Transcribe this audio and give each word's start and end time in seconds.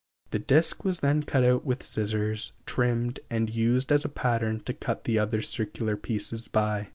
The 0.31 0.39
disk 0.39 0.83
was 0.83 1.01
then 1.01 1.21
cut 1.21 1.43
out 1.43 1.63
with 1.63 1.83
scissors, 1.83 2.53
trimmed, 2.65 3.19
and 3.29 3.51
used 3.53 3.91
as 3.91 4.03
a 4.03 4.09
pattern 4.09 4.61
to 4.61 4.73
cut 4.73 5.07
other 5.15 5.43
circular 5.43 5.95
pieces 5.95 6.47
by. 6.47 6.89